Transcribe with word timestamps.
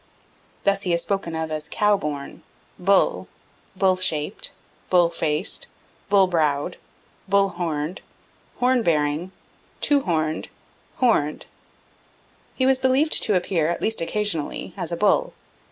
Thus 0.63 0.81
he 0.81 0.93
is 0.93 1.03
spoken 1.03 1.35
of 1.35 1.51
as 1.51 1.69
"cow 1.69 1.95
born," 1.95 2.41
"bull," 2.79 3.27
"bull 3.75 3.97
shaped," 3.97 4.51
"bull 4.89 5.11
faced," 5.11 5.67
"bull 6.09 6.25
browed," 6.25 6.77
"bull 7.29 7.49
horned," 7.49 8.01
"horn 8.57 8.81
bearing," 8.81 9.31
"two 9.79 9.99
horned," 10.01 10.49
"horned." 10.95 11.45
He 12.55 12.65
was 12.65 12.79
believed 12.79 13.21
to 13.21 13.35
appear, 13.35 13.67
at 13.69 13.79
least 13.79 14.01
occasionally, 14.01 14.73
as 14.75 14.91
a 14.91 14.97
bull. 14.97 15.33